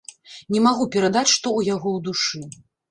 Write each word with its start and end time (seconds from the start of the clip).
Не 0.55 0.61
магу 0.69 0.87
перадаць, 0.95 1.31
што 1.35 1.37
ў 1.37 1.77
яго 1.77 1.89
ў 1.97 2.09
душы. 2.11 2.43